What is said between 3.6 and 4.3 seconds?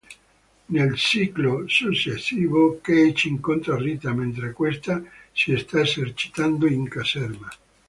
Rita